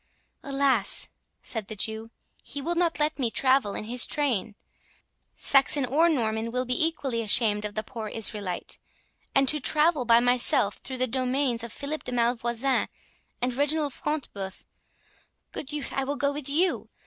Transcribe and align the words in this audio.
"Alas!" 0.41 1.09
said 1.43 1.67
the 1.67 1.75
Jew, 1.75 2.09
"he 2.43 2.59
will 2.59 2.73
not 2.73 2.99
let 2.99 3.19
me 3.19 3.29
travel 3.29 3.75
in 3.75 3.83
his 3.83 4.07
train—Saxon 4.07 5.85
or 5.85 6.09
Norman 6.09 6.51
will 6.51 6.65
be 6.65 6.85
equally 6.87 7.21
ashamed 7.21 7.65
of 7.65 7.75
the 7.75 7.83
poor 7.83 8.07
Israelite; 8.07 8.79
and 9.35 9.47
to 9.47 9.59
travel 9.59 10.03
by 10.03 10.19
myself 10.19 10.77
through 10.77 10.97
the 10.97 11.05
domains 11.05 11.63
of 11.63 11.71
Philip 11.71 12.03
de 12.03 12.13
Malvoisin 12.13 12.87
and 13.43 13.53
Reginald 13.53 13.93
Front 13.93 14.33
de 14.33 14.39
Bœuf—Good 14.39 15.71
youth, 15.71 15.93
I 15.93 16.03
will 16.03 16.15
go 16.15 16.31
with 16.31 16.49
you! 16.49 16.89